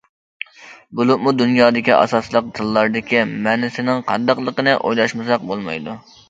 [0.99, 5.97] بولۇپمۇ دۇنيادىكى ئاساسلىق تىللاردىكى مەنىسىنىڭ قانداقلىقىنى ئويلاشمىساق بولمايدۇ.